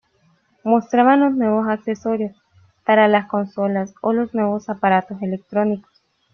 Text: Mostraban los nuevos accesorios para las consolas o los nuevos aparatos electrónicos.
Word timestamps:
Mostraban 0.63 1.19
los 1.19 1.33
nuevos 1.35 1.67
accesorios 1.67 2.35
para 2.87 3.07
las 3.07 3.27
consolas 3.27 3.93
o 4.01 4.13
los 4.13 4.33
nuevos 4.33 4.67
aparatos 4.67 5.21
electrónicos. 5.21 5.91